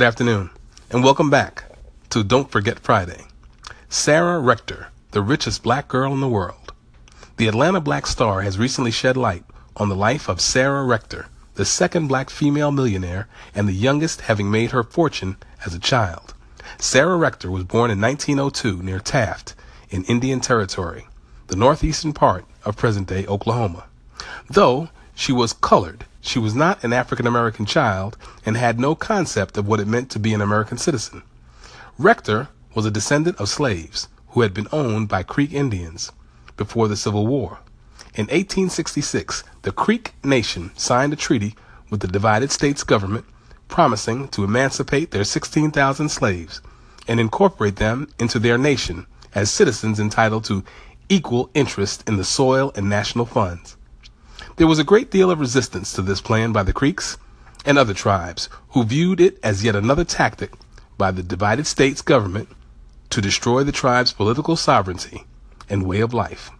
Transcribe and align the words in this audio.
Good 0.00 0.06
afternoon, 0.06 0.48
and 0.88 1.04
welcome 1.04 1.28
back 1.28 1.64
to 2.08 2.24
Don't 2.24 2.50
Forget 2.50 2.78
Friday. 2.78 3.26
Sarah 3.90 4.40
Rector, 4.40 4.88
the 5.10 5.20
richest 5.20 5.62
black 5.62 5.88
girl 5.88 6.14
in 6.14 6.20
the 6.20 6.26
world. 6.26 6.72
The 7.36 7.48
Atlanta 7.48 7.80
Black 7.80 8.06
Star 8.06 8.40
has 8.40 8.58
recently 8.58 8.92
shed 8.92 9.18
light 9.18 9.44
on 9.76 9.90
the 9.90 9.94
life 9.94 10.26
of 10.26 10.40
Sarah 10.40 10.84
Rector, 10.84 11.26
the 11.56 11.66
second 11.66 12.08
black 12.08 12.30
female 12.30 12.72
millionaire 12.72 13.28
and 13.54 13.68
the 13.68 13.74
youngest 13.74 14.22
having 14.22 14.50
made 14.50 14.70
her 14.70 14.82
fortune 14.82 15.36
as 15.66 15.74
a 15.74 15.78
child. 15.78 16.32
Sarah 16.78 17.18
Rector 17.18 17.50
was 17.50 17.64
born 17.64 17.90
in 17.90 18.00
1902 18.00 18.82
near 18.82 19.00
Taft 19.00 19.54
in 19.90 20.04
Indian 20.04 20.40
Territory, 20.40 21.08
the 21.48 21.56
northeastern 21.56 22.14
part 22.14 22.46
of 22.64 22.74
present 22.74 23.06
day 23.06 23.26
Oklahoma. 23.26 23.84
Though 24.48 24.88
she 25.14 25.34
was 25.34 25.52
colored, 25.52 26.06
she 26.20 26.38
was 26.38 26.54
not 26.54 26.82
an 26.84 26.92
African 26.92 27.26
American 27.26 27.66
child 27.66 28.16
and 28.44 28.56
had 28.56 28.78
no 28.78 28.94
concept 28.94 29.56
of 29.56 29.66
what 29.66 29.80
it 29.80 29.88
meant 29.88 30.10
to 30.10 30.18
be 30.18 30.34
an 30.34 30.40
American 30.40 30.78
citizen. 30.78 31.22
Rector 31.98 32.48
was 32.74 32.86
a 32.86 32.90
descendant 32.90 33.38
of 33.38 33.48
slaves 33.48 34.08
who 34.28 34.42
had 34.42 34.54
been 34.54 34.68
owned 34.72 35.08
by 35.08 35.22
Creek 35.22 35.52
Indians 35.52 36.12
before 36.56 36.88
the 36.88 36.96
Civil 36.96 37.26
War. 37.26 37.58
In 38.14 38.26
1866, 38.26 39.44
the 39.62 39.72
Creek 39.72 40.14
Nation 40.22 40.70
signed 40.76 41.12
a 41.12 41.16
treaty 41.16 41.54
with 41.90 42.00
the 42.00 42.08
divided 42.08 42.52
states 42.52 42.84
government 42.84 43.24
promising 43.68 44.28
to 44.28 44.44
emancipate 44.44 45.10
their 45.10 45.24
16,000 45.24 46.08
slaves 46.08 46.60
and 47.08 47.20
incorporate 47.20 47.76
them 47.76 48.08
into 48.18 48.38
their 48.38 48.58
nation 48.58 49.06
as 49.34 49.50
citizens 49.50 50.00
entitled 50.00 50.44
to 50.44 50.64
equal 51.08 51.50
interest 51.54 52.06
in 52.08 52.16
the 52.16 52.24
soil 52.24 52.72
and 52.74 52.88
national 52.88 53.26
funds. 53.26 53.76
There 54.60 54.66
was 54.66 54.78
a 54.78 54.84
great 54.84 55.10
deal 55.10 55.30
of 55.30 55.40
resistance 55.40 55.94
to 55.94 56.02
this 56.02 56.20
plan 56.20 56.52
by 56.52 56.64
the 56.64 56.74
Creeks 56.74 57.16
and 57.64 57.78
other 57.78 57.94
tribes 57.94 58.50
who 58.72 58.84
viewed 58.84 59.18
it 59.18 59.38
as 59.42 59.64
yet 59.64 59.74
another 59.74 60.04
tactic 60.04 60.52
by 60.98 61.12
the 61.12 61.22
divided 61.22 61.66
states 61.66 62.02
government 62.02 62.50
to 63.08 63.22
destroy 63.22 63.64
the 63.64 63.72
tribe's 63.72 64.12
political 64.12 64.56
sovereignty 64.56 65.24
and 65.70 65.86
way 65.86 66.00
of 66.00 66.12
life. 66.12 66.50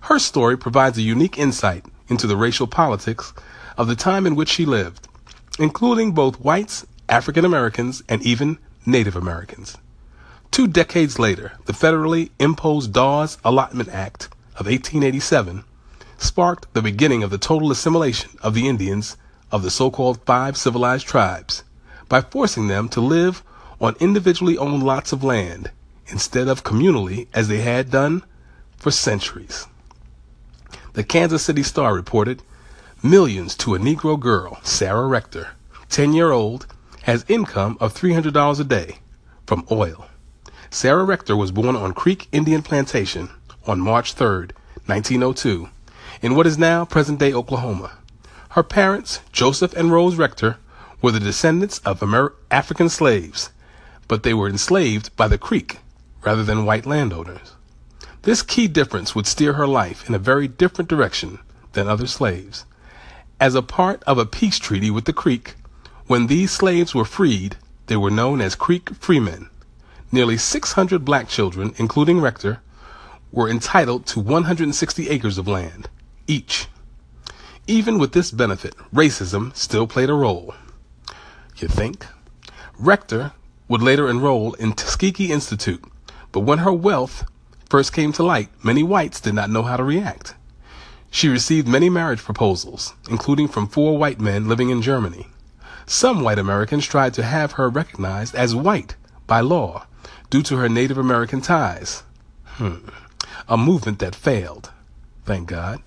Her 0.00 0.18
story 0.18 0.58
provides 0.58 0.98
a 0.98 1.02
unique 1.02 1.38
insight 1.38 1.84
into 2.08 2.26
the 2.26 2.36
racial 2.36 2.66
politics 2.66 3.32
of 3.78 3.86
the 3.86 3.94
time 3.94 4.26
in 4.26 4.34
which 4.34 4.48
she 4.48 4.66
lived, 4.66 5.06
including 5.56 6.10
both 6.10 6.40
whites, 6.40 6.84
African 7.08 7.44
Americans, 7.44 8.02
and 8.08 8.20
even 8.22 8.58
Native 8.84 9.14
Americans. 9.14 9.76
Two 10.50 10.66
decades 10.66 11.20
later, 11.20 11.52
the 11.66 11.74
federally 11.74 12.30
imposed 12.40 12.92
Dawes 12.92 13.38
Allotment 13.44 13.88
Act 13.88 14.24
of 14.56 14.66
1887 14.66 15.62
sparked 16.20 16.72
the 16.74 16.82
beginning 16.82 17.22
of 17.22 17.30
the 17.30 17.38
total 17.38 17.72
assimilation 17.72 18.30
of 18.42 18.54
the 18.54 18.68
Indians 18.68 19.16
of 19.50 19.62
the 19.62 19.70
so-called 19.70 20.20
five 20.26 20.56
civilized 20.56 21.06
tribes 21.06 21.64
by 22.08 22.20
forcing 22.20 22.68
them 22.68 22.88
to 22.90 23.00
live 23.00 23.42
on 23.80 23.96
individually 23.98 24.58
owned 24.58 24.82
lots 24.82 25.12
of 25.12 25.24
land 25.24 25.70
instead 26.08 26.46
of 26.46 26.62
communally 26.62 27.26
as 27.32 27.48
they 27.48 27.62
had 27.62 27.90
done 27.90 28.22
for 28.76 28.90
centuries. 28.90 29.66
The 30.92 31.04
Kansas 31.04 31.42
City 31.42 31.62
Star 31.62 31.94
reported 31.94 32.42
millions 33.02 33.56
to 33.56 33.74
a 33.74 33.78
Negro 33.78 34.20
girl, 34.20 34.60
Sarah 34.62 35.06
Rector, 35.06 35.48
10 35.88 36.12
year 36.12 36.30
old, 36.30 36.66
has 37.02 37.24
income 37.28 37.78
of 37.80 37.94
$300 37.94 38.60
a 38.60 38.64
day 38.64 38.98
from 39.46 39.66
oil. 39.70 40.06
Sarah 40.68 41.04
Rector 41.04 41.36
was 41.36 41.50
born 41.50 41.74
on 41.74 41.94
Creek 41.94 42.28
Indian 42.30 42.62
Plantation 42.62 43.30
on 43.66 43.80
March 43.80 44.12
3, 44.14 44.48
1902, 44.86 45.68
in 46.22 46.34
what 46.34 46.46
is 46.46 46.58
now 46.58 46.84
present 46.84 47.18
day 47.18 47.32
Oklahoma. 47.32 47.92
Her 48.50 48.62
parents, 48.62 49.20
Joseph 49.32 49.72
and 49.74 49.90
Rose 49.90 50.16
Rector, 50.16 50.58
were 51.00 51.12
the 51.12 51.20
descendants 51.20 51.78
of 51.78 52.02
Amer- 52.02 52.34
African 52.50 52.90
slaves, 52.90 53.50
but 54.06 54.22
they 54.22 54.34
were 54.34 54.48
enslaved 54.48 55.14
by 55.16 55.28
the 55.28 55.38
Creek 55.38 55.78
rather 56.22 56.44
than 56.44 56.66
white 56.66 56.84
landowners. 56.84 57.54
This 58.22 58.42
key 58.42 58.68
difference 58.68 59.14
would 59.14 59.26
steer 59.26 59.54
her 59.54 59.66
life 59.66 60.06
in 60.06 60.14
a 60.14 60.18
very 60.18 60.46
different 60.46 60.90
direction 60.90 61.38
than 61.72 61.88
other 61.88 62.06
slaves. 62.06 62.66
As 63.40 63.54
a 63.54 63.62
part 63.62 64.02
of 64.02 64.18
a 64.18 64.26
peace 64.26 64.58
treaty 64.58 64.90
with 64.90 65.06
the 65.06 65.14
Creek, 65.14 65.54
when 66.06 66.26
these 66.26 66.50
slaves 66.50 66.94
were 66.94 67.06
freed, 67.06 67.56
they 67.86 67.96
were 67.96 68.10
known 68.10 68.42
as 68.42 68.54
Creek 68.54 68.90
freedmen. 68.96 69.48
Nearly 70.12 70.36
600 70.36 71.02
black 71.02 71.28
children, 71.28 71.72
including 71.78 72.20
Rector, 72.20 72.60
were 73.32 73.48
entitled 73.48 74.04
to 74.06 74.20
160 74.20 75.08
acres 75.08 75.38
of 75.38 75.48
land 75.48 75.88
each. 76.30 76.68
Even 77.66 77.98
with 77.98 78.12
this 78.12 78.30
benefit, 78.30 78.74
racism 78.94 79.54
still 79.56 79.86
played 79.86 80.08
a 80.08 80.14
role. 80.14 80.54
You 81.56 81.68
think? 81.68 82.06
Rector 82.78 83.32
would 83.68 83.82
later 83.82 84.08
enroll 84.08 84.54
in 84.54 84.72
Tuskegee 84.72 85.32
Institute, 85.32 85.84
but 86.32 86.40
when 86.40 86.58
her 86.58 86.72
wealth 86.72 87.24
first 87.68 87.92
came 87.92 88.12
to 88.12 88.22
light, 88.22 88.48
many 88.64 88.82
whites 88.82 89.20
did 89.20 89.34
not 89.34 89.50
know 89.50 89.62
how 89.62 89.76
to 89.76 89.84
react. 89.84 90.34
She 91.10 91.28
received 91.28 91.66
many 91.66 91.90
marriage 91.90 92.22
proposals, 92.22 92.94
including 93.10 93.48
from 93.48 93.66
four 93.66 93.98
white 93.98 94.20
men 94.20 94.48
living 94.48 94.70
in 94.70 94.82
Germany. 94.82 95.26
Some 95.86 96.22
white 96.22 96.38
Americans 96.38 96.86
tried 96.86 97.14
to 97.14 97.24
have 97.24 97.52
her 97.52 97.68
recognized 97.68 98.36
as 98.36 98.54
white 98.54 98.94
by 99.26 99.40
law 99.40 99.86
due 100.30 100.42
to 100.44 100.56
her 100.56 100.68
Native 100.68 100.98
American 100.98 101.40
ties. 101.40 102.04
Hmm. 102.44 102.88
A 103.48 103.56
movement 103.56 103.98
that 103.98 104.14
failed. 104.14 104.70
Thank 105.24 105.48
God. 105.48 105.82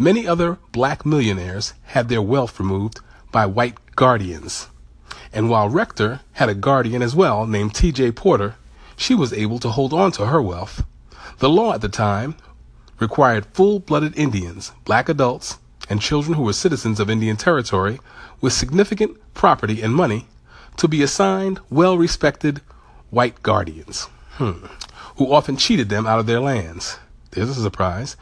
Many 0.00 0.26
other 0.26 0.56
black 0.72 1.04
millionaires 1.04 1.74
had 1.82 2.08
their 2.08 2.22
wealth 2.22 2.58
removed 2.58 3.00
by 3.30 3.44
white 3.44 3.76
guardians. 3.96 4.68
And 5.30 5.50
while 5.50 5.68
Rector 5.68 6.20
had 6.32 6.48
a 6.48 6.54
guardian 6.54 7.02
as 7.02 7.14
well 7.14 7.46
named 7.46 7.74
T.J. 7.74 8.12
Porter, 8.12 8.54
she 8.96 9.14
was 9.14 9.34
able 9.34 9.58
to 9.58 9.68
hold 9.68 9.92
on 9.92 10.10
to 10.12 10.24
her 10.24 10.40
wealth. 10.40 10.84
The 11.40 11.50
law 11.50 11.74
at 11.74 11.82
the 11.82 11.90
time 11.90 12.34
required 12.98 13.44
full-blooded 13.52 14.16
Indians, 14.16 14.72
black 14.86 15.10
adults, 15.10 15.58
and 15.90 16.00
children 16.00 16.32
who 16.32 16.44
were 16.44 16.54
citizens 16.54 16.98
of 16.98 17.10
Indian 17.10 17.36
Territory 17.36 18.00
with 18.40 18.54
significant 18.54 19.18
property 19.34 19.82
and 19.82 19.94
money 19.94 20.28
to 20.78 20.88
be 20.88 21.02
assigned 21.02 21.60
well-respected 21.68 22.62
white 23.10 23.42
guardians, 23.42 24.04
hmm, 24.38 24.64
who 25.16 25.30
often 25.30 25.58
cheated 25.58 25.90
them 25.90 26.06
out 26.06 26.20
of 26.20 26.24
their 26.24 26.40
lands. 26.40 26.98
There's 27.32 27.50
a 27.50 27.54
surprise. 27.62 28.16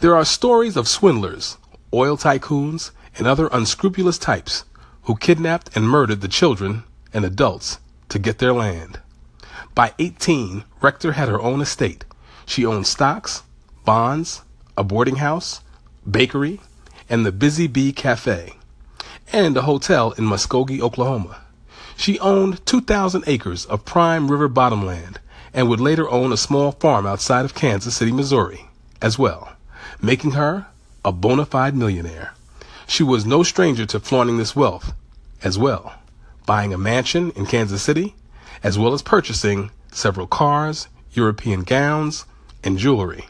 There 0.00 0.16
are 0.16 0.24
stories 0.24 0.76
of 0.76 0.88
swindlers, 0.88 1.56
oil 1.92 2.16
tycoons, 2.16 2.90
and 3.16 3.26
other 3.26 3.48
unscrupulous 3.52 4.18
types 4.18 4.64
who 5.02 5.14
kidnapped 5.14 5.70
and 5.76 5.88
murdered 5.88 6.20
the 6.20 6.28
children 6.28 6.82
and 7.12 7.24
adults 7.24 7.78
to 8.08 8.18
get 8.18 8.38
their 8.38 8.52
land. 8.52 8.98
By 9.74 9.92
18, 9.98 10.64
Rector 10.80 11.12
had 11.12 11.28
her 11.28 11.40
own 11.40 11.60
estate. 11.60 12.04
She 12.44 12.66
owned 12.66 12.86
stocks, 12.86 13.44
bonds, 13.84 14.42
a 14.76 14.82
boarding 14.82 15.16
house, 15.16 15.60
bakery, 16.10 16.60
and 17.08 17.24
the 17.24 17.32
Busy 17.32 17.68
Bee 17.68 17.92
Cafe, 17.92 18.54
and 19.32 19.56
a 19.56 19.62
hotel 19.62 20.12
in 20.12 20.24
Muskogee, 20.24 20.80
Oklahoma. 20.80 21.42
She 21.96 22.18
owned 22.18 22.66
2,000 22.66 23.24
acres 23.28 23.64
of 23.66 23.84
prime 23.84 24.30
river 24.30 24.48
bottomland 24.48 25.20
and 25.52 25.68
would 25.68 25.80
later 25.80 26.10
own 26.10 26.32
a 26.32 26.36
small 26.36 26.72
farm 26.72 27.06
outside 27.06 27.44
of 27.44 27.54
Kansas 27.54 27.94
City, 27.94 28.10
Missouri, 28.10 28.68
as 29.00 29.18
well 29.18 29.53
making 30.00 30.32
her 30.32 30.66
a 31.04 31.12
bona 31.12 31.44
fide 31.44 31.76
millionaire. 31.76 32.34
She 32.86 33.02
was 33.02 33.26
no 33.26 33.42
stranger 33.42 33.86
to 33.86 34.00
flaunting 34.00 34.38
this 34.38 34.56
wealth 34.56 34.92
as 35.42 35.58
well, 35.58 35.94
buying 36.46 36.72
a 36.72 36.78
mansion 36.78 37.30
in 37.32 37.46
Kansas 37.46 37.82
City, 37.82 38.14
as 38.62 38.78
well 38.78 38.94
as 38.94 39.02
purchasing 39.02 39.70
several 39.92 40.26
cars, 40.26 40.88
European 41.12 41.62
gowns, 41.62 42.24
and 42.62 42.78
jewelry. 42.78 43.26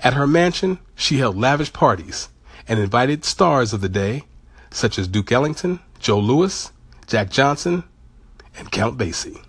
At 0.00 0.14
her 0.14 0.26
mansion, 0.26 0.78
she 0.94 1.18
held 1.18 1.36
lavish 1.36 1.72
parties 1.72 2.28
and 2.68 2.78
invited 2.78 3.24
stars 3.24 3.72
of 3.72 3.80
the 3.80 3.88
day, 3.88 4.24
such 4.70 4.98
as 4.98 5.08
Duke 5.08 5.32
Ellington, 5.32 5.80
Joe 5.98 6.20
Louis, 6.20 6.70
Jack 7.06 7.30
Johnson, 7.30 7.84
and 8.56 8.70
Count 8.70 8.98
Basie. 8.98 9.42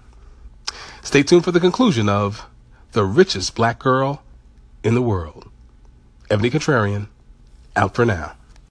Stay 1.01 1.23
tuned 1.23 1.43
for 1.43 1.51
the 1.51 1.59
conclusion 1.59 2.09
of 2.09 2.47
The 2.93 3.03
Richest 3.03 3.55
Black 3.55 3.79
Girl 3.79 4.23
in 4.83 4.95
the 4.95 5.01
World. 5.01 5.49
Ebony 6.29 6.51
Contrarian, 6.51 7.07
out 7.75 7.95
for 7.95 8.05
now. 8.05 8.35